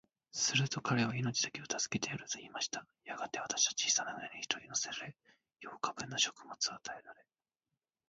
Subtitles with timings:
[0.31, 2.87] すると彼は、命だけは助けてやる、と言いました。
[3.05, 5.15] やがて、私は小さな舟に一人乗せられ、
[5.61, 7.23] 八日分の食物を与えられ、